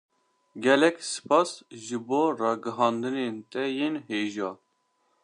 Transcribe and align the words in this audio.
Gelek 0.63 0.97
spas 1.13 1.51
ji 1.83 1.97
bo 2.07 2.21
ragihandinên 2.39 3.35
te 3.51 3.61
yên 3.77 3.95
hêja 4.07 4.49